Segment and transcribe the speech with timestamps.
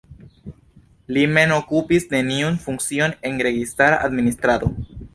[1.17, 4.77] Li mem okupis neniun funkcion en registara administrado.